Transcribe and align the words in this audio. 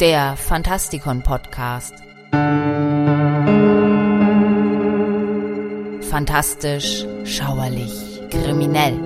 der 0.00 0.36
Fantastikon 0.36 1.22
Podcast. 1.22 1.94
Fantastisch, 6.10 7.06
schauerlich, 7.24 8.22
kriminell. 8.30 8.98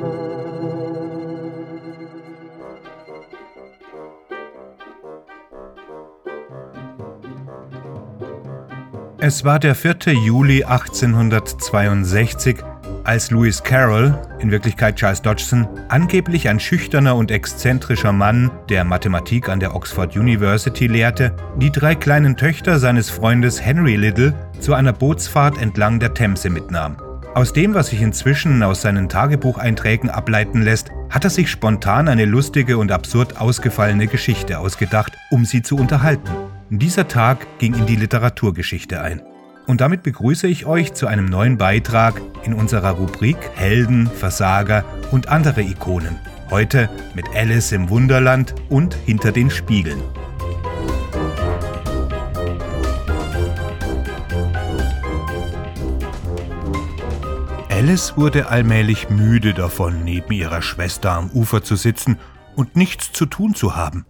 Es 9.18 9.44
war 9.44 9.58
der 9.58 9.74
4. 9.74 9.96
Juli 10.24 10.64
1862, 10.64 12.56
als 13.10 13.32
Lewis 13.32 13.60
Carroll, 13.60 14.16
in 14.38 14.52
Wirklichkeit 14.52 14.94
Charles 14.94 15.20
Dodgson, 15.20 15.66
angeblich 15.88 16.48
ein 16.48 16.60
schüchterner 16.60 17.16
und 17.16 17.32
exzentrischer 17.32 18.12
Mann, 18.12 18.52
der 18.68 18.84
Mathematik 18.84 19.48
an 19.48 19.58
der 19.58 19.74
Oxford 19.74 20.14
University 20.16 20.86
lehrte, 20.86 21.34
die 21.56 21.72
drei 21.72 21.96
kleinen 21.96 22.36
Töchter 22.36 22.78
seines 22.78 23.10
Freundes 23.10 23.60
Henry 23.60 23.96
Little 23.96 24.32
zu 24.60 24.74
einer 24.74 24.92
Bootsfahrt 24.92 25.60
entlang 25.60 25.98
der 25.98 26.14
Themse 26.14 26.50
mitnahm. 26.50 26.98
Aus 27.34 27.52
dem, 27.52 27.74
was 27.74 27.88
sich 27.88 28.00
inzwischen 28.00 28.62
aus 28.62 28.82
seinen 28.82 29.08
Tagebucheinträgen 29.08 30.08
ableiten 30.08 30.62
lässt, 30.62 30.92
hat 31.10 31.24
er 31.24 31.30
sich 31.30 31.50
spontan 31.50 32.06
eine 32.06 32.26
lustige 32.26 32.78
und 32.78 32.92
absurd 32.92 33.40
ausgefallene 33.40 34.06
Geschichte 34.06 34.60
ausgedacht, 34.60 35.18
um 35.32 35.44
sie 35.44 35.62
zu 35.62 35.74
unterhalten. 35.74 36.30
Dieser 36.70 37.08
Tag 37.08 37.58
ging 37.58 37.74
in 37.74 37.86
die 37.86 37.96
Literaturgeschichte 37.96 39.00
ein. 39.00 39.20
Und 39.70 39.80
damit 39.80 40.02
begrüße 40.02 40.48
ich 40.48 40.66
euch 40.66 40.94
zu 40.94 41.06
einem 41.06 41.26
neuen 41.26 41.56
Beitrag 41.56 42.20
in 42.42 42.54
unserer 42.54 42.90
Rubrik 42.90 43.36
Helden, 43.54 44.10
Versager 44.10 44.84
und 45.12 45.28
andere 45.28 45.62
Ikonen. 45.62 46.18
Heute 46.50 46.90
mit 47.14 47.26
Alice 47.36 47.70
im 47.70 47.88
Wunderland 47.88 48.52
und 48.68 48.94
hinter 49.06 49.30
den 49.30 49.48
Spiegeln. 49.48 50.02
Alice 57.68 58.16
wurde 58.16 58.48
allmählich 58.48 59.08
müde 59.08 59.54
davon, 59.54 60.02
neben 60.02 60.32
ihrer 60.32 60.62
Schwester 60.62 61.12
am 61.12 61.30
Ufer 61.30 61.62
zu 61.62 61.76
sitzen 61.76 62.18
und 62.56 62.74
nichts 62.74 63.12
zu 63.12 63.24
tun 63.24 63.54
zu 63.54 63.76
haben. 63.76 64.04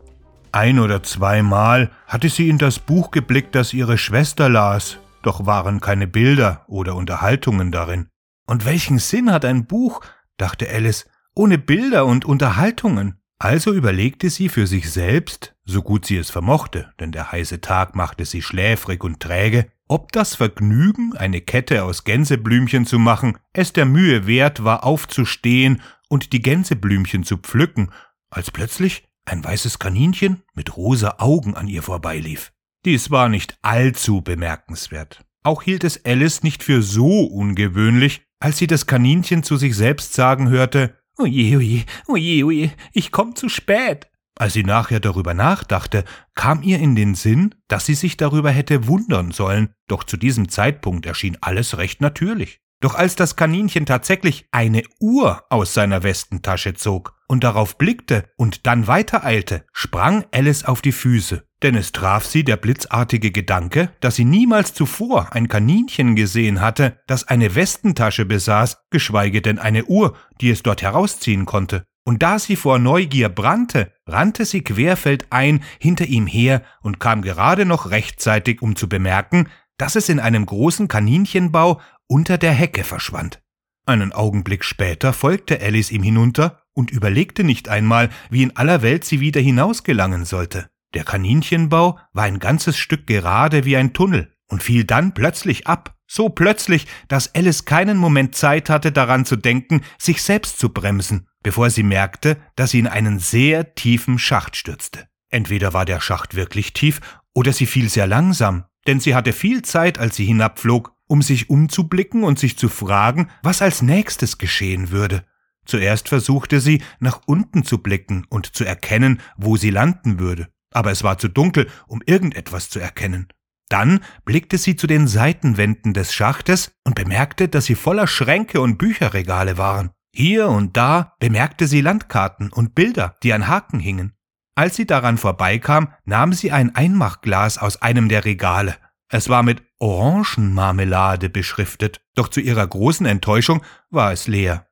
Ein 0.52 0.78
oder 0.78 1.02
zweimal 1.02 1.90
hatte 2.06 2.30
sie 2.30 2.48
in 2.48 2.56
das 2.56 2.78
Buch 2.78 3.10
geblickt, 3.10 3.54
das 3.54 3.74
ihre 3.74 3.98
Schwester 3.98 4.48
las, 4.48 4.98
doch 5.22 5.46
waren 5.46 5.80
keine 5.80 6.06
Bilder 6.06 6.64
oder 6.66 6.94
Unterhaltungen 6.96 7.72
darin. 7.72 8.08
Und 8.46 8.64
welchen 8.64 8.98
Sinn 8.98 9.30
hat 9.30 9.44
ein 9.44 9.66
Buch, 9.66 10.00
dachte 10.36 10.68
Alice, 10.68 11.08
ohne 11.34 11.58
Bilder 11.58 12.06
und 12.06 12.24
Unterhaltungen? 12.24 13.20
Also 13.38 13.72
überlegte 13.72 14.28
sie 14.28 14.50
für 14.50 14.66
sich 14.66 14.90
selbst, 14.90 15.54
so 15.64 15.82
gut 15.82 16.04
sie 16.04 16.18
es 16.18 16.30
vermochte, 16.30 16.92
denn 17.00 17.10
der 17.10 17.32
heiße 17.32 17.62
Tag 17.62 17.94
machte 17.94 18.26
sie 18.26 18.42
schläfrig 18.42 19.02
und 19.02 19.20
träge, 19.20 19.70
ob 19.88 20.12
das 20.12 20.34
Vergnügen, 20.34 21.16
eine 21.16 21.40
Kette 21.40 21.84
aus 21.84 22.04
Gänseblümchen 22.04 22.84
zu 22.84 22.98
machen, 22.98 23.38
es 23.52 23.72
der 23.72 23.86
Mühe 23.86 24.26
wert 24.26 24.62
war, 24.62 24.84
aufzustehen 24.84 25.80
und 26.08 26.32
die 26.32 26.42
Gänseblümchen 26.42 27.24
zu 27.24 27.38
pflücken, 27.38 27.90
als 28.28 28.50
plötzlich 28.50 29.08
ein 29.24 29.42
weißes 29.42 29.78
Kaninchen 29.78 30.42
mit 30.54 30.76
rosa 30.76 31.16
Augen 31.18 31.56
an 31.56 31.66
ihr 31.66 31.82
vorbeilief. 31.82 32.52
Dies 32.84 33.10
war 33.10 33.28
nicht 33.28 33.58
allzu 33.60 34.22
bemerkenswert. 34.22 35.24
Auch 35.42 35.62
hielt 35.62 35.84
es 35.84 36.04
Alice 36.04 36.42
nicht 36.42 36.62
für 36.62 36.82
so 36.82 37.24
ungewöhnlich, 37.24 38.22
als 38.40 38.58
sie 38.58 38.66
das 38.66 38.86
Kaninchen 38.86 39.42
zu 39.42 39.56
sich 39.56 39.76
selbst 39.76 40.14
sagen 40.14 40.48
hörte, 40.48 40.96
Oje, 41.18 41.58
oje, 41.58 41.84
oje, 42.08 42.44
oje, 42.44 42.72
ich 42.92 43.12
komm 43.12 43.36
zu 43.36 43.50
spät. 43.50 44.10
Als 44.38 44.54
sie 44.54 44.64
nachher 44.64 45.00
darüber 45.00 45.34
nachdachte, 45.34 46.04
kam 46.34 46.62
ihr 46.62 46.78
in 46.78 46.94
den 46.94 47.14
Sinn, 47.14 47.54
dass 47.68 47.84
sie 47.84 47.94
sich 47.94 48.16
darüber 48.16 48.50
hätte 48.50 48.86
wundern 48.86 49.32
sollen, 49.32 49.74
doch 49.86 50.02
zu 50.02 50.16
diesem 50.16 50.48
Zeitpunkt 50.48 51.04
erschien 51.04 51.36
alles 51.42 51.76
recht 51.76 52.00
natürlich. 52.00 52.60
Doch 52.80 52.94
als 52.94 53.14
das 53.14 53.36
Kaninchen 53.36 53.84
tatsächlich 53.84 54.46
eine 54.52 54.82
Uhr 55.00 55.44
aus 55.50 55.74
seiner 55.74 56.02
Westentasche 56.02 56.72
zog 56.72 57.14
und 57.28 57.44
darauf 57.44 57.76
blickte 57.76 58.24
und 58.36 58.66
dann 58.66 58.86
weitereilte, 58.86 59.64
sprang 59.72 60.24
Alice 60.32 60.64
auf 60.64 60.80
die 60.80 60.92
Füße, 60.92 61.44
denn 61.62 61.74
es 61.74 61.92
traf 61.92 62.24
sie 62.24 62.42
der 62.42 62.56
blitzartige 62.56 63.32
Gedanke, 63.32 63.90
dass 64.00 64.16
sie 64.16 64.24
niemals 64.24 64.72
zuvor 64.72 65.34
ein 65.34 65.48
Kaninchen 65.48 66.16
gesehen 66.16 66.62
hatte, 66.62 66.98
das 67.06 67.28
eine 67.28 67.54
Westentasche 67.54 68.24
besaß, 68.24 68.78
geschweige 68.88 69.42
denn 69.42 69.58
eine 69.58 69.84
Uhr, 69.84 70.16
die 70.40 70.50
es 70.50 70.62
dort 70.62 70.80
herausziehen 70.80 71.44
konnte. 71.44 71.84
Und 72.06 72.22
da 72.22 72.38
sie 72.38 72.56
vor 72.56 72.78
Neugier 72.78 73.28
brannte, 73.28 73.92
rannte 74.06 74.46
sie 74.46 74.62
querfeldein 74.62 75.62
hinter 75.78 76.06
ihm 76.06 76.26
her 76.26 76.62
und 76.80 76.98
kam 76.98 77.20
gerade 77.20 77.66
noch 77.66 77.90
rechtzeitig, 77.90 78.62
um 78.62 78.74
zu 78.74 78.88
bemerken, 78.88 79.48
dass 79.76 79.96
es 79.96 80.08
in 80.08 80.18
einem 80.18 80.46
großen 80.46 80.88
Kaninchenbau 80.88 81.80
unter 82.10 82.38
der 82.38 82.52
Hecke 82.52 82.82
verschwand. 82.82 83.40
Einen 83.86 84.12
Augenblick 84.12 84.64
später 84.64 85.12
folgte 85.12 85.60
Alice 85.60 85.92
ihm 85.92 86.02
hinunter 86.02 86.62
und 86.72 86.90
überlegte 86.90 87.44
nicht 87.44 87.68
einmal, 87.68 88.10
wie 88.30 88.42
in 88.42 88.56
aller 88.56 88.82
Welt 88.82 89.04
sie 89.04 89.20
wieder 89.20 89.40
hinausgelangen 89.40 90.24
sollte. 90.24 90.68
Der 90.92 91.04
Kaninchenbau 91.04 91.98
war 92.12 92.24
ein 92.24 92.40
ganzes 92.40 92.76
Stück 92.76 93.06
gerade 93.06 93.64
wie 93.64 93.76
ein 93.76 93.92
Tunnel 93.92 94.32
und 94.48 94.62
fiel 94.62 94.82
dann 94.82 95.14
plötzlich 95.14 95.68
ab, 95.68 95.94
so 96.08 96.28
plötzlich, 96.28 96.88
dass 97.06 97.32
Alice 97.36 97.64
keinen 97.64 97.96
Moment 97.96 98.34
Zeit 98.34 98.70
hatte 98.70 98.90
daran 98.90 99.24
zu 99.24 99.36
denken, 99.36 99.82
sich 99.96 100.22
selbst 100.22 100.58
zu 100.58 100.70
bremsen, 100.70 101.28
bevor 101.44 101.70
sie 101.70 101.84
merkte, 101.84 102.38
dass 102.56 102.72
sie 102.72 102.80
in 102.80 102.88
einen 102.88 103.20
sehr 103.20 103.76
tiefen 103.76 104.18
Schacht 104.18 104.56
stürzte. 104.56 105.06
Entweder 105.28 105.72
war 105.72 105.84
der 105.84 106.00
Schacht 106.00 106.34
wirklich 106.34 106.72
tief, 106.72 107.00
oder 107.34 107.52
sie 107.52 107.66
fiel 107.66 107.88
sehr 107.88 108.08
langsam, 108.08 108.64
denn 108.88 108.98
sie 108.98 109.14
hatte 109.14 109.32
viel 109.32 109.62
Zeit, 109.62 110.00
als 110.00 110.16
sie 110.16 110.24
hinabflog, 110.24 110.92
um 111.10 111.22
sich 111.22 111.50
umzublicken 111.50 112.22
und 112.22 112.38
sich 112.38 112.56
zu 112.56 112.68
fragen, 112.68 113.28
was 113.42 113.62
als 113.62 113.82
nächstes 113.82 114.38
geschehen 114.38 114.90
würde. 114.90 115.24
Zuerst 115.66 116.08
versuchte 116.08 116.60
sie, 116.60 116.82
nach 117.00 117.22
unten 117.26 117.64
zu 117.64 117.78
blicken 117.78 118.26
und 118.28 118.54
zu 118.54 118.64
erkennen, 118.64 119.20
wo 119.36 119.56
sie 119.56 119.70
landen 119.70 120.20
würde, 120.20 120.48
aber 120.72 120.92
es 120.92 121.02
war 121.02 121.18
zu 121.18 121.28
dunkel, 121.28 121.66
um 121.88 122.00
irgendetwas 122.06 122.70
zu 122.70 122.78
erkennen. 122.78 123.26
Dann 123.68 124.00
blickte 124.24 124.56
sie 124.56 124.76
zu 124.76 124.86
den 124.86 125.08
Seitenwänden 125.08 125.94
des 125.94 126.14
Schachtes 126.14 126.72
und 126.84 126.94
bemerkte, 126.94 127.48
dass 127.48 127.64
sie 127.64 127.74
voller 127.74 128.06
Schränke 128.06 128.60
und 128.60 128.78
Bücherregale 128.78 129.58
waren. 129.58 129.90
Hier 130.14 130.48
und 130.48 130.76
da 130.76 131.14
bemerkte 131.18 131.66
sie 131.66 131.80
Landkarten 131.80 132.52
und 132.52 132.76
Bilder, 132.76 133.16
die 133.24 133.32
an 133.32 133.48
Haken 133.48 133.80
hingen. 133.80 134.12
Als 134.54 134.76
sie 134.76 134.86
daran 134.86 135.18
vorbeikam, 135.18 135.92
nahm 136.04 136.32
sie 136.32 136.52
ein 136.52 136.74
Einmachglas 136.74 137.58
aus 137.58 137.82
einem 137.82 138.08
der 138.08 138.24
Regale. 138.24 138.76
Es 139.10 139.28
war 139.28 139.42
mit 139.42 139.62
Orangenmarmelade 139.80 141.28
beschriftet, 141.28 142.00
doch 142.14 142.28
zu 142.28 142.40
ihrer 142.40 142.66
großen 142.66 143.06
Enttäuschung 143.06 143.62
war 143.90 144.12
es 144.12 144.28
leer. 144.28 144.68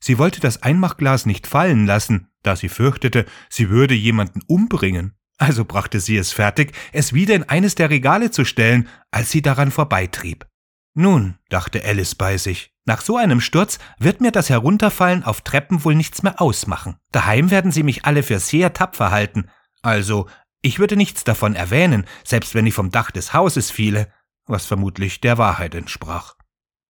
Sie 0.00 0.18
wollte 0.18 0.40
das 0.40 0.62
Einmachglas 0.62 1.26
nicht 1.26 1.46
fallen 1.46 1.86
lassen, 1.86 2.30
da 2.42 2.54
sie 2.56 2.68
fürchtete, 2.68 3.24
sie 3.48 3.70
würde 3.70 3.94
jemanden 3.94 4.42
umbringen. 4.46 5.14
Also 5.38 5.64
brachte 5.64 6.00
sie 6.00 6.16
es 6.16 6.32
fertig, 6.32 6.72
es 6.92 7.12
wieder 7.12 7.34
in 7.34 7.44
eines 7.44 7.74
der 7.74 7.90
Regale 7.90 8.30
zu 8.30 8.44
stellen, 8.44 8.88
als 9.10 9.30
sie 9.30 9.40
daran 9.40 9.70
vorbeitrieb. 9.70 10.46
Nun, 10.94 11.38
dachte 11.48 11.84
Alice 11.84 12.16
bei 12.16 12.38
sich, 12.38 12.74
nach 12.84 13.00
so 13.00 13.16
einem 13.16 13.40
Sturz 13.40 13.78
wird 13.98 14.20
mir 14.20 14.32
das 14.32 14.50
Herunterfallen 14.50 15.22
auf 15.22 15.42
Treppen 15.42 15.84
wohl 15.84 15.94
nichts 15.94 16.22
mehr 16.22 16.40
ausmachen. 16.40 16.96
Daheim 17.12 17.50
werden 17.50 17.70
sie 17.70 17.82
mich 17.82 18.04
alle 18.04 18.22
für 18.22 18.40
sehr 18.40 18.72
tapfer 18.72 19.10
halten. 19.10 19.48
Also 19.80 20.28
ich 20.62 20.78
würde 20.78 20.96
nichts 20.96 21.24
davon 21.24 21.54
erwähnen, 21.54 22.04
selbst 22.24 22.54
wenn 22.54 22.66
ich 22.66 22.74
vom 22.74 22.90
Dach 22.90 23.10
des 23.10 23.32
Hauses 23.32 23.70
fiele, 23.70 24.12
was 24.46 24.66
vermutlich 24.66 25.20
der 25.20 25.38
Wahrheit 25.38 25.74
entsprach. 25.74 26.34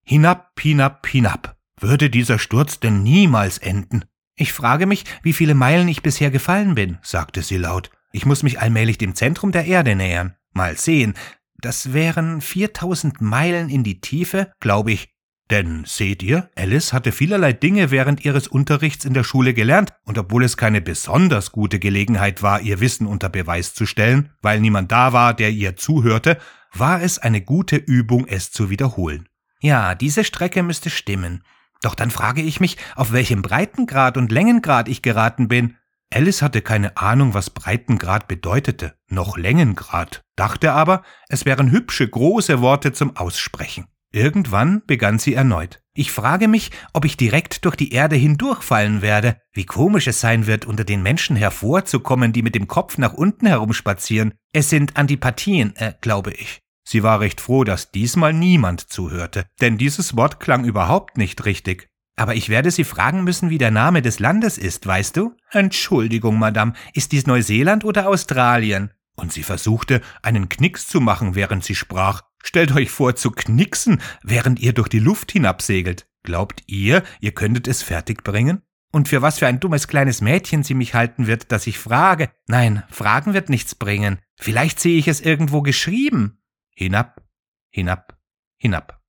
Hinab, 0.05 0.59
hinab, 0.59 1.07
hinab. 1.07 1.57
Würde 1.81 2.11
dieser 2.11 2.39
Sturz 2.39 2.81
denn 2.81 3.03
niemals 3.03 3.59
enden? 3.59 4.05
Ich 4.37 4.53
frage 4.53 4.87
mich, 4.87 5.05
wie 5.23 5.33
viele 5.33 5.55
Meilen 5.55 5.89
ich 5.89 6.03
bisher 6.03 6.31
gefallen 6.31 6.75
bin, 6.75 6.99
sagte 7.03 7.43
sie 7.43 7.57
laut. 7.57 7.91
Ich 8.13 8.25
muss 8.25 8.43
mich 8.43 8.61
allmählich 8.61 8.97
dem 8.99 9.15
Zentrum 9.15 9.53
der 9.53 9.67
Erde 9.67 9.95
nähern. 9.95 10.37
Mal 10.53 10.77
sehen. 10.79 11.15
Das 11.61 11.93
wären 11.93 12.41
4000 12.41 13.21
Meilen 13.21 13.69
in 13.69 13.85
die 13.85 14.01
Tiefe, 14.01 14.53
glaube 14.61 14.93
ich. 14.93 15.15
Denn 15.51 15.85
seht 15.87 16.23
ihr, 16.23 16.51
Alice 16.57 16.93
hatte 16.93 17.11
vielerlei 17.11 17.55
Dinge 17.55 17.91
während 17.91 18.25
ihres 18.25 18.49
Unterrichts 18.49 19.07
in 19.07 19.15
der 19.15 19.25
Schule 19.25 19.55
gelernt, 19.55 19.95
und 20.05 20.19
obwohl 20.19 20.45
es 20.45 20.59
keine 20.59 20.83
besonders 20.83 21.53
gute 21.53 21.79
Gelegenheit 21.79 22.43
war, 22.43 22.61
ihr 22.61 22.81
Wissen 22.81 23.07
unter 23.07 23.31
Beweis 23.31 23.73
zu 23.73 23.87
stellen, 23.87 24.31
weil 24.43 24.61
niemand 24.61 24.93
da 24.93 25.15
war, 25.15 25.33
der 25.33 25.51
ihr 25.51 25.77
zuhörte, 25.77 26.39
war 26.75 27.03
es 27.03 27.19
eine 27.19 27.41
gute 27.41 27.77
Übung, 27.77 28.27
es 28.27 28.51
zu 28.51 28.69
wiederholen. 28.69 29.27
Ja, 29.61 29.95
diese 29.95 30.23
Strecke 30.23 30.63
müsste 30.63 30.91
stimmen. 30.91 31.43
Doch 31.83 31.95
dann 31.95 32.11
frage 32.11 32.43
ich 32.43 32.61
mich, 32.61 32.77
auf 32.95 33.13
welchem 33.13 33.41
Breitengrad 33.41 34.17
und 34.17 34.31
Längengrad 34.31 34.89
ich 34.89 35.01
geraten 35.01 35.49
bin. 35.49 35.77
Alice 36.13 36.43
hatte 36.43 36.61
keine 36.61 36.97
Ahnung, 36.97 37.35
was 37.35 37.51
Breitengrad 37.51 38.29
bedeutete, 38.29 38.95
noch 39.09 39.37
Längengrad, 39.37 40.25
dachte 40.37 40.73
aber, 40.73 41.03
es 41.29 41.45
wären 41.45 41.71
hübsche, 41.71 42.09
große 42.09 42.61
Worte 42.61 42.93
zum 42.93 43.17
Aussprechen. 43.17 43.87
Irgendwann 44.13 44.83
begann 44.87 45.19
sie 45.19 45.35
erneut. 45.35 45.83
Ich 45.93 46.13
frage 46.13 46.49
mich, 46.49 46.71
ob 46.93 47.05
ich 47.05 47.17
direkt 47.17 47.65
durch 47.65 47.77
die 47.77 47.93
Erde 47.93 48.17
hindurchfallen 48.17 49.03
werde. 49.03 49.41
Wie 49.53 49.67
komisch 49.67 50.07
es 50.07 50.21
sein 50.21 50.47
wird, 50.47 50.65
unter 50.65 50.85
den 50.85 51.03
Menschen 51.03 51.37
hervorzukommen, 51.37 52.33
die 52.33 52.43
mit 52.43 52.55
dem 52.55 52.69
Kopf 52.69 52.99
nach 52.99 53.13
unten 53.13 53.47
herumspazieren. 53.47 54.35
Es 54.53 54.71
sind 54.71 54.97
Antipathien, 54.97 55.77
äh, 55.77 55.95
glaube 56.01 56.33
ich. 56.33 56.61
Sie 56.89 57.03
war 57.03 57.21
recht 57.21 57.41
froh, 57.41 57.65
dass 57.65 57.91
diesmal 57.91 58.33
niemand 58.33 58.81
zuhörte, 58.81 59.45
denn 59.61 59.77
dieses 59.77 60.17
Wort 60.17 60.41
klang 60.41 60.65
überhaupt 60.65 61.19
nicht 61.19 61.45
richtig. 61.45 61.89
Aber 62.17 62.35
ich 62.35 62.49
werde 62.49 62.71
Sie 62.71 62.85
fragen 62.85 63.25
müssen, 63.25 63.51
wie 63.51 63.59
der 63.59 63.71
Name 63.71 64.01
des 64.01 64.21
Landes 64.21 64.57
ist, 64.57 64.87
weißt 64.87 65.17
du? 65.17 65.35
Entschuldigung, 65.51 66.39
Madame, 66.39 66.73
ist 66.95 67.13
dies 67.13 67.27
Neuseeland 67.27 67.85
oder 67.85 68.09
Australien? 68.09 68.91
Und 69.17 69.33
sie 69.33 69.43
versuchte, 69.43 70.01
einen 70.23 70.49
Knicks 70.49 70.87
zu 70.87 71.01
machen, 71.01 71.35
während 71.35 71.63
sie 71.63 71.75
sprach. 71.75 72.23
Stellt 72.43 72.75
euch 72.75 72.91
vor, 72.91 73.17
zu 73.17 73.31
knicksen, 73.31 74.01
während 74.23 74.61
ihr 74.61 74.73
durch 74.73 74.89
die 74.89 74.99
Luft 74.99 75.33
hinabsegelt. 75.33 76.07
Glaubt 76.23 76.63
ihr, 76.67 77.03
ihr 77.21 77.33
könntet 77.33 77.69
es 77.69 77.83
fertigbringen? 77.83 78.63
Und 78.91 79.09
für 79.09 79.21
was 79.21 79.39
für 79.39 79.47
ein 79.47 79.61
dummes 79.61 79.87
kleines 79.87 80.21
Mädchen 80.21 80.63
sie 80.63 80.75
mich 80.75 80.95
halten 80.95 81.27
wird, 81.27 81.53
dass 81.53 81.67
ich 81.67 81.79
frage? 81.79 82.31
Nein, 82.47 82.83
Fragen 82.91 83.35
wird 83.35 83.51
nichts 83.51 83.75
bringen. 83.75 84.19
Vielleicht 84.37 84.81
sehe 84.81 84.99
ich 84.99 85.09
es 85.09 85.21
irgendwo 85.21 85.61
geschrieben. 85.63 86.41
Hinab, 86.75 87.23
hinab, 87.71 88.17
hinab. 88.57 89.01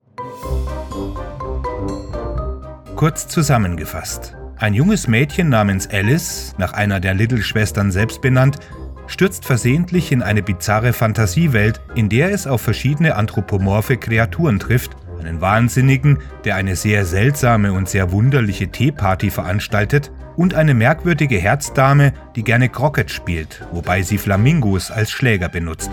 Kurz 2.95 3.29
zusammengefasst. 3.29 4.35
Ein 4.57 4.73
junges 4.73 5.07
Mädchen 5.07 5.47
namens 5.47 5.87
Alice, 5.87 6.53
nach 6.57 6.73
einer 6.73 6.99
der 6.99 7.13
Little-Schwestern 7.13 7.91
selbst 7.91 8.21
benannt, 8.21 8.57
stürzt 9.09 9.43
versehentlich 9.43 10.13
in 10.13 10.21
eine 10.21 10.41
bizarre 10.41 10.93
Fantasiewelt, 10.93 11.81
in 11.95 12.07
der 12.07 12.31
es 12.31 12.47
auf 12.47 12.61
verschiedene 12.61 13.15
anthropomorphe 13.15 13.97
Kreaturen 13.97 14.59
trifft, 14.59 14.95
einen 15.19 15.41
Wahnsinnigen, 15.41 16.19
der 16.45 16.55
eine 16.55 16.77
sehr 16.77 17.05
seltsame 17.05 17.73
und 17.73 17.89
sehr 17.89 18.11
wunderliche 18.11 18.69
Teeparty 18.69 19.29
veranstaltet, 19.31 20.11
und 20.37 20.53
eine 20.53 20.73
merkwürdige 20.73 21.37
Herzdame, 21.37 22.13
die 22.37 22.45
gerne 22.45 22.69
Croquet 22.69 23.09
spielt, 23.09 23.67
wobei 23.73 24.03
sie 24.03 24.17
Flamingos 24.17 24.89
als 24.89 25.11
Schläger 25.11 25.49
benutzt. 25.49 25.91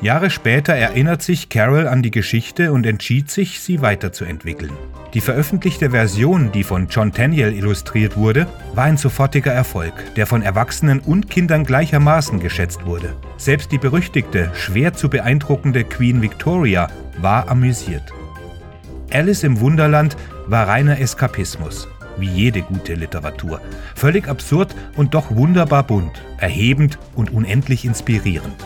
Jahre 0.00 0.28
später 0.30 0.74
erinnert 0.74 1.22
sich 1.22 1.48
Carol 1.48 1.86
an 1.86 2.02
die 2.02 2.10
Geschichte 2.10 2.72
und 2.72 2.84
entschied 2.84 3.30
sich, 3.30 3.60
sie 3.60 3.80
weiterzuentwickeln. 3.80 4.72
Die 5.14 5.20
veröffentlichte 5.20 5.90
Version, 5.90 6.50
die 6.50 6.64
von 6.64 6.88
John 6.88 7.12
Tenniel 7.12 7.52
illustriert 7.52 8.16
wurde, 8.16 8.48
war 8.74 8.84
ein 8.84 8.96
sofortiger 8.96 9.52
Erfolg, 9.52 9.94
der 10.16 10.26
von 10.26 10.42
Erwachsenen 10.42 10.98
und 10.98 11.30
Kindern 11.30 11.64
gleichermaßen 11.64 12.40
geschätzt 12.40 12.84
wurde. 12.84 13.14
Selbst 13.36 13.70
die 13.70 13.78
berüchtigte, 13.78 14.50
schwer 14.54 14.92
zu 14.92 15.08
beeindruckende 15.08 15.84
Queen 15.84 16.20
Victoria 16.20 16.88
war 17.18 17.48
amüsiert. 17.48 18.12
Alice 19.12 19.44
im 19.44 19.60
Wunderland 19.60 20.16
war 20.48 20.66
reiner 20.66 20.98
Eskapismus, 20.98 21.86
wie 22.18 22.28
jede 22.28 22.62
gute 22.62 22.94
Literatur. 22.94 23.60
Völlig 23.94 24.26
absurd 24.26 24.74
und 24.96 25.14
doch 25.14 25.30
wunderbar 25.30 25.84
bunt, 25.84 26.20
erhebend 26.38 26.98
und 27.14 27.32
unendlich 27.32 27.84
inspirierend. 27.84 28.56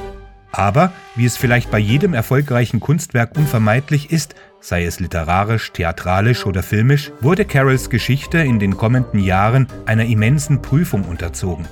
Aber, 0.53 0.93
wie 1.15 1.27
es 1.27 1.37
vielleicht 1.37 1.71
bei 1.71 1.79
jedem 1.79 2.15
erfolgreichen 2.15 2.81
Kunstwerk 2.81 3.37
unvermeidlich 3.37 4.11
ist, 4.11 4.35
sei 4.61 4.85
es 4.85 4.99
literarisch, 4.99 5.73
theatralisch 5.73 6.47
oder 6.47 6.62
filmisch, 6.62 7.12
wurde 7.21 7.45
Carols 7.45 7.91
Geschichte 7.91 8.39
in 8.39 8.59
den 8.59 8.77
kommenden 8.77 9.21
Jahren 9.21 9.69
einer 9.87 10.05
immensen 10.05 10.62
Prüfung 10.62 11.05
unterzogen. 11.05 11.67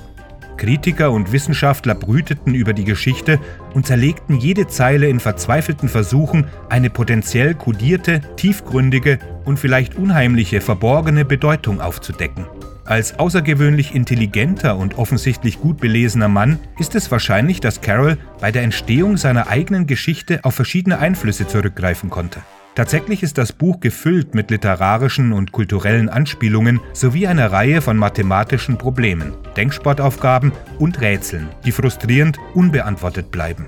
Kritiker 0.57 1.11
und 1.11 1.31
Wissenschaftler 1.31 1.93
brüteten 1.93 2.55
über 2.55 2.73
die 2.73 2.83
Geschichte 2.83 3.39
und 3.73 3.85
zerlegten 3.85 4.37
jede 4.37 4.67
Zeile 4.67 5.07
in 5.07 5.19
verzweifelten 5.19 5.87
Versuchen, 5.87 6.45
eine 6.69 6.89
potenziell 6.89 7.53
kodierte, 7.53 8.21
tiefgründige 8.37 9.19
und 9.45 9.59
vielleicht 9.59 9.95
unheimliche 9.95 10.59
verborgene 10.59 11.25
Bedeutung 11.25 11.79
aufzudecken. 11.79 12.47
Als 12.87 13.19
außergewöhnlich 13.19 13.93
intelligenter 13.93 14.77
und 14.77 14.97
offensichtlich 14.97 15.59
gut 15.59 15.81
belesener 15.81 16.29
Mann 16.29 16.57
ist 16.79 16.95
es 16.95 17.11
wahrscheinlich, 17.11 17.59
dass 17.59 17.81
Carroll 17.81 18.17
bei 18.39 18.49
der 18.49 18.63
Entstehung 18.63 19.17
seiner 19.17 19.49
eigenen 19.49 19.87
Geschichte 19.87 20.39
auf 20.43 20.55
verschiedene 20.55 20.97
Einflüsse 20.97 21.45
zurückgreifen 21.45 22.09
konnte. 22.09 22.39
Tatsächlich 22.75 23.23
ist 23.23 23.37
das 23.37 23.51
Buch 23.51 23.81
gefüllt 23.81 24.35
mit 24.35 24.51
literarischen 24.51 25.33
und 25.33 25.51
kulturellen 25.51 26.07
Anspielungen 26.07 26.79
sowie 26.93 27.27
einer 27.27 27.51
Reihe 27.51 27.81
von 27.81 27.97
mathematischen 27.97 28.77
Problemen, 28.77 29.33
Denksportaufgaben 29.57 30.53
und 30.79 31.01
Rätseln, 31.01 31.49
die 31.65 31.73
frustrierend 31.73 32.37
unbeantwortet 32.53 33.31
bleiben. 33.31 33.67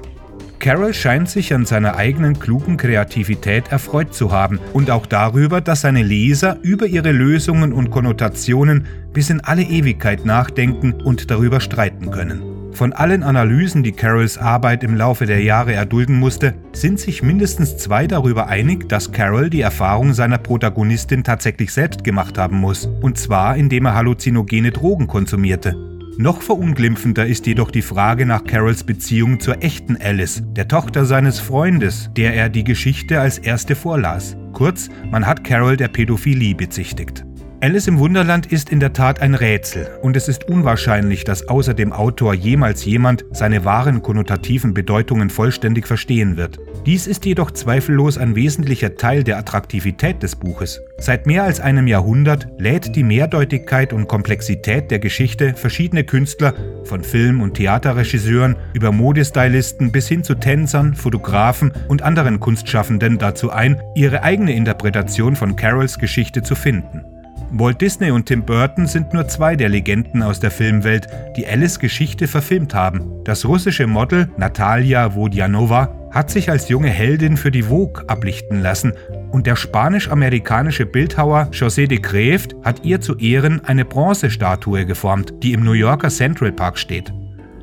Carroll 0.59 0.93
scheint 0.93 1.29
sich 1.29 1.53
an 1.53 1.65
seiner 1.65 1.95
eigenen 1.95 2.37
klugen 2.37 2.75
Kreativität 2.75 3.71
erfreut 3.71 4.13
zu 4.13 4.33
haben 4.33 4.59
und 4.73 4.91
auch 4.91 5.05
darüber, 5.05 5.61
dass 5.61 5.81
seine 5.81 6.03
Leser 6.03 6.57
über 6.61 6.85
ihre 6.85 7.13
Lösungen 7.13 7.71
und 7.71 7.91
Konnotationen 7.91 8.85
bis 9.13 9.29
in 9.29 9.39
alle 9.39 9.63
Ewigkeit 9.63 10.25
nachdenken 10.25 10.91
und 10.91 11.31
darüber 11.31 11.61
streiten 11.61 12.11
können. 12.11 12.41
Von 12.73 12.93
allen 12.93 13.23
Analysen, 13.23 13.83
die 13.83 13.93
Carrolls 13.93 14.37
Arbeit 14.37 14.83
im 14.83 14.95
Laufe 14.95 15.25
der 15.25 15.41
Jahre 15.41 15.73
erdulden 15.73 16.19
musste, 16.19 16.53
sind 16.73 16.99
sich 16.99 17.23
mindestens 17.23 17.77
zwei 17.77 18.05
darüber 18.05 18.47
einig, 18.47 18.87
dass 18.89 19.11
Carroll 19.11 19.49
die 19.49 19.61
Erfahrung 19.61 20.13
seiner 20.13 20.37
Protagonistin 20.37 21.23
tatsächlich 21.23 21.71
selbst 21.71 22.03
gemacht 22.03 22.37
haben 22.37 22.57
muss, 22.57 22.85
und 23.01 23.17
zwar 23.17 23.55
indem 23.55 23.85
er 23.85 23.95
halluzinogene 23.95 24.71
Drogen 24.71 25.07
konsumierte. 25.07 25.88
Noch 26.21 26.41
verunglimpfender 26.41 27.25
ist 27.25 27.47
jedoch 27.47 27.71
die 27.71 27.81
Frage 27.81 28.25
nach 28.25 28.43
Carols 28.43 28.83
Beziehung 28.83 29.39
zur 29.39 29.63
echten 29.63 29.95
Alice, 29.95 30.43
der 30.47 30.67
Tochter 30.67 31.05
seines 31.05 31.39
Freundes, 31.39 32.09
der 32.17 32.33
er 32.33 32.49
die 32.49 32.65
Geschichte 32.65 33.21
als 33.21 33.37
erste 33.37 33.73
vorlas. 33.73 34.35
Kurz, 34.51 34.89
man 35.11 35.25
hat 35.25 35.45
Carol 35.45 35.77
der 35.77 35.87
Pädophilie 35.87 36.55
bezichtigt. 36.55 37.23
Alice 37.61 37.87
im 37.87 37.99
Wunderland 37.99 38.45
ist 38.45 38.69
in 38.69 38.79
der 38.79 38.93
Tat 38.93 39.21
ein 39.21 39.35
Rätsel 39.35 39.89
und 40.01 40.15
es 40.15 40.29
ist 40.29 40.47
unwahrscheinlich, 40.47 41.25
dass 41.25 41.49
außer 41.49 41.73
dem 41.73 41.91
Autor 41.91 42.33
jemals 42.33 42.85
jemand 42.85 43.25
seine 43.31 43.65
wahren 43.65 44.01
konnotativen 44.01 44.73
Bedeutungen 44.73 45.29
vollständig 45.29 45.85
verstehen 45.85 46.37
wird. 46.37 46.57
Dies 46.85 47.05
ist 47.05 47.25
jedoch 47.25 47.51
zweifellos 47.51 48.17
ein 48.17 48.37
wesentlicher 48.37 48.95
Teil 48.95 49.25
der 49.25 49.37
Attraktivität 49.37 50.23
des 50.23 50.37
Buches. 50.37 50.79
Seit 50.99 51.27
mehr 51.27 51.43
als 51.43 51.59
einem 51.59 51.87
Jahrhundert 51.87 52.47
lädt 52.57 52.95
die 52.95 53.03
Mehrdeutigkeit 53.03 53.91
und 53.91 54.07
Komplexität 54.07 54.89
der 54.89 54.99
Geschichte 54.99 55.53
verschiedene 55.53 56.05
Künstler, 56.05 56.53
von 56.85 57.03
Film- 57.03 57.41
und 57.41 57.55
Theaterregisseuren 57.55 58.55
über 58.73 58.93
Modestylisten 58.93 59.91
bis 59.91 60.07
hin 60.07 60.23
zu 60.23 60.35
Tänzern, 60.35 60.95
Fotografen 60.95 61.73
und 61.89 62.03
anderen 62.03 62.39
Kunstschaffenden 62.39 63.17
dazu 63.17 63.51
ein, 63.51 63.81
ihre 63.95 64.23
eigene 64.23 64.53
Interpretation 64.53 65.35
von 65.35 65.57
Carols 65.57 65.99
Geschichte 65.99 66.41
zu 66.41 66.55
finden. 66.55 67.03
Walt 67.51 67.81
Disney 67.81 68.11
und 68.11 68.27
Tim 68.27 68.43
Burton 68.43 68.85
sind 68.85 69.11
nur 69.11 69.27
zwei 69.27 69.55
der 69.55 69.69
Legenden 69.69 70.21
aus 70.21 70.39
der 70.39 70.51
Filmwelt, 70.51 71.07
die 71.35 71.47
Alice 71.47 71.79
Geschichte 71.79 72.27
verfilmt 72.27 72.75
haben. 72.75 73.23
Das 73.23 73.43
russische 73.43 73.87
Model 73.87 74.29
Natalia 74.37 75.09
Vodjanova 75.09 75.95
hat 76.11 76.29
sich 76.29 76.49
als 76.51 76.69
junge 76.69 76.89
Heldin 76.89 77.37
für 77.37 77.49
die 77.49 77.63
Vogue 77.63 78.03
ablichten 78.07 78.61
lassen 78.61 78.93
und 79.31 79.47
der 79.47 79.55
spanisch-amerikanische 79.55 80.85
Bildhauer 80.85 81.49
José 81.51 81.87
de 81.87 81.99
Kreft 81.99 82.55
hat 82.63 82.85
ihr 82.85 83.01
zu 83.01 83.17
Ehren 83.17 83.63
eine 83.65 83.85
Bronzestatue 83.85 84.85
geformt, 84.85 85.33
die 85.41 85.53
im 85.53 85.63
New 85.63 85.73
Yorker 85.73 86.09
Central 86.09 86.51
Park 86.51 86.77
steht. 86.77 87.11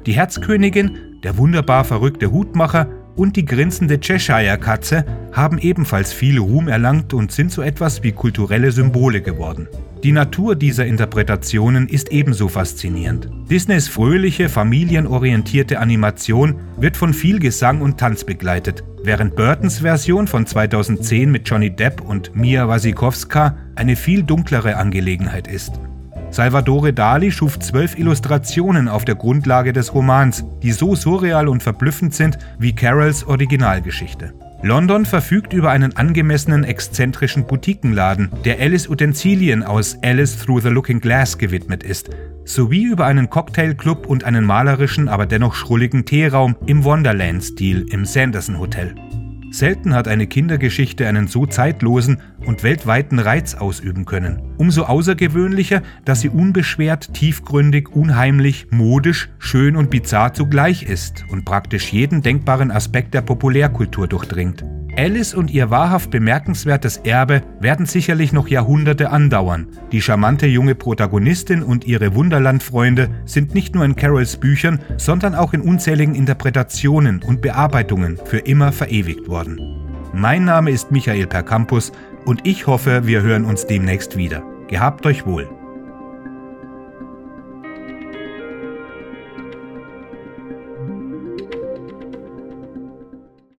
Die 0.05 0.12
Herzkönigin, 0.12 1.21
der 1.23 1.37
wunderbar 1.37 1.85
verrückte 1.85 2.33
Hutmacher 2.33 2.88
und 3.16 3.37
die 3.37 3.44
grinsende 3.44 3.99
Cheshire-Katze 3.99 5.04
haben 5.32 5.58
ebenfalls 5.58 6.12
viel 6.12 6.38
Ruhm 6.38 6.68
erlangt 6.68 7.14
und 7.14 7.32
sind 7.32 7.50
so 7.50 7.62
etwas 7.62 8.02
wie 8.02 8.12
kulturelle 8.12 8.70
Symbole 8.70 9.23
geworden. 9.23 9.68
Die 10.02 10.12
Natur 10.12 10.54
dieser 10.54 10.87
Interpretationen 10.87 11.88
ist 11.88 12.12
ebenso 12.12 12.49
faszinierend. 12.49 13.28
Disneys 13.50 13.88
fröhliche, 13.88 14.49
familienorientierte 14.49 15.80
Animation 15.80 16.56
wird 16.76 16.96
von 16.96 17.12
viel 17.14 17.38
Gesang 17.38 17.80
und 17.80 17.99
Tanz 17.99 18.23
begleitet, 18.23 18.85
während 19.02 19.35
Burtons 19.35 19.78
Version 19.78 20.26
von 20.26 20.46
2010 20.46 21.30
mit 21.30 21.49
Johnny 21.49 21.75
Depp 21.75 22.02
und 22.02 22.37
Mia 22.37 22.68
Wasikowska 22.68 23.56
eine 23.75 23.96
viel 23.96 24.23
dunklere 24.23 24.76
Angelegenheit 24.76 25.49
ist. 25.49 25.73
Salvatore 26.30 26.92
Dali 26.92 27.30
schuf 27.30 27.59
zwölf 27.59 27.99
Illustrationen 27.99 28.88
auf 28.88 29.04
der 29.04 29.14
Grundlage 29.14 29.73
des 29.73 29.95
Romans, 29.95 30.45
die 30.62 30.73
so 30.73 30.95
surreal 30.95 31.49
und 31.49 31.62
verblüffend 31.62 32.14
sind 32.14 32.38
wie 32.59 32.75
Carols 32.75 33.26
Originalgeschichte. 33.26 34.35
London 34.62 35.04
verfügt 35.04 35.52
über 35.52 35.71
einen 35.71 35.97
angemessenen 35.97 36.64
exzentrischen 36.64 37.47
Boutiquenladen, 37.47 38.30
der 38.45 38.59
Alice 38.59 38.88
Utensilien 38.88 39.62
aus 39.62 39.97
Alice 40.02 40.38
Through 40.38 40.62
the 40.62 40.68
Looking 40.68 41.00
Glass 41.00 41.38
gewidmet 41.38 41.83
ist, 41.83 42.11
sowie 42.45 42.85
über 42.85 43.06
einen 43.06 43.30
Cocktailclub 43.30 44.06
und 44.06 44.25
einen 44.25 44.45
malerischen, 44.45 45.09
aber 45.09 45.26
dennoch 45.26 45.54
schrulligen 45.54 46.04
Teeraum 46.04 46.56
im 46.66 46.85
Wonderland-Stil 46.85 47.87
im 47.90 48.04
Sanderson 48.04 48.59
Hotel. 48.59 48.95
Selten 49.50 49.95
hat 49.95 50.09
eine 50.09 50.26
Kindergeschichte 50.26 51.07
einen 51.07 51.29
so 51.29 51.47
zeitlosen 51.47 52.21
und 52.45 52.62
weltweiten 52.62 53.19
Reiz 53.19 53.55
ausüben 53.55 54.05
können. 54.05 54.55
Umso 54.59 54.83
außergewöhnlicher, 54.83 55.83
dass 56.05 56.21
sie 56.21 56.29
unbeschwert, 56.29 57.15
tiefgründig, 57.15 57.88
unheimlich, 57.91 58.67
modisch, 58.71 59.31
schön 59.38 59.76
und 59.76 59.91
bizarr 59.91 60.35
zugleich 60.35 60.83
ist 60.83 61.25
und 61.31 61.45
praktisch 61.45 61.93
jeden 61.93 62.23
denkbaren 62.23 62.71
Aspekt 62.71 63.15
der 63.15 63.23
Populärkultur 63.23 64.09
durchdringt. 64.09 64.65
Alice 64.99 65.35
und 65.35 65.50
ihr 65.50 65.69
wahrhaft 65.69 66.11
bemerkenswertes 66.11 66.97
Erbe 66.99 67.43
werden 67.61 67.85
sicherlich 67.85 68.33
noch 68.33 68.49
Jahrhunderte 68.49 69.11
andauern. 69.11 69.67
Die 69.93 70.00
charmante 70.00 70.47
junge 70.47 70.75
Protagonistin 70.75 71.62
und 71.62 71.87
ihre 71.87 72.15
Wunderlandfreunde 72.15 73.11
sind 73.26 73.55
nicht 73.55 73.75
nur 73.75 73.85
in 73.85 73.95
Carols 73.95 74.38
Büchern, 74.38 74.81
sondern 74.97 75.35
auch 75.35 75.53
in 75.53 75.61
unzähligen 75.61 76.15
Interpretationen 76.15 77.23
und 77.23 77.43
Bearbeitungen 77.43 78.19
für 78.25 78.38
immer 78.38 78.73
verewigt 78.73 79.29
worden. 79.29 79.61
Mein 80.15 80.47
Name 80.47 80.71
ist 80.71 80.91
Michael 80.91 81.26
Percampus 81.26 81.93
und 82.25 82.47
ich 82.47 82.67
hoffe, 82.67 83.07
wir 83.07 83.21
hören 83.21 83.45
uns 83.45 83.67
demnächst 83.67 84.17
wieder. 84.17 84.43
Gehabt 84.69 85.05
euch 85.05 85.26
wohl. 85.26 85.47